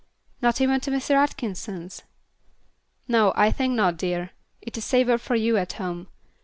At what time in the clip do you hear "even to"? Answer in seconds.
0.59-0.89